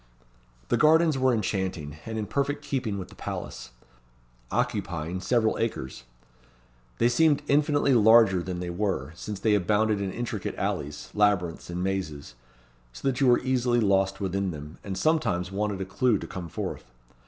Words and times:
The 0.69 0.77
gardens 0.77 1.15
were 1.15 1.31
enchanting, 1.31 1.97
and 2.07 2.17
in 2.17 2.25
perfect 2.25 2.63
keeping 2.63 2.97
with 2.97 3.09
the 3.09 3.15
palace. 3.15 3.69
Occupying 4.49 5.21
several 5.21 5.59
acres. 5.59 6.05
They 6.97 7.07
seemed 7.07 7.43
infinitely 7.47 7.93
larger 7.93 8.41
than 8.41 8.59
they 8.61 8.71
were, 8.71 9.13
since 9.15 9.39
they 9.39 9.53
abounded 9.53 10.01
in 10.01 10.11
intricate 10.11 10.55
alleys, 10.55 11.11
labyrinths, 11.13 11.69
and 11.69 11.83
mazes; 11.83 12.33
so 12.91 13.07
that 13.07 13.21
you 13.21 13.27
were 13.27 13.41
easily 13.41 13.79
lost 13.79 14.19
within 14.19 14.49
them, 14.49 14.79
and 14.83 14.97
sometimes 14.97 15.51
wanted 15.51 15.79
a 15.81 15.85
clue 15.85 16.17
to 16.17 16.25
come 16.25 16.49
forth. 16.49 16.85